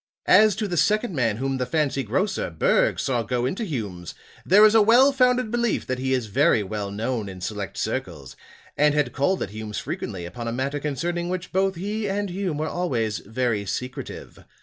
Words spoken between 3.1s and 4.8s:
go into Hume's, there is